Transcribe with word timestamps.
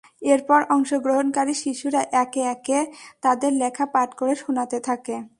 এরপর 0.21 0.59
অংশগ্রহণকারী 0.69 1.53
শিশুরা 1.53 2.01
একে 2.15 2.41
একে 2.53 2.79
তাদের 3.21 3.51
লেখা 3.53 3.85
পাঠ 3.85 4.09
করে 4.15 4.33
শোনাতে 4.35 4.77
থাকে। 4.87 5.15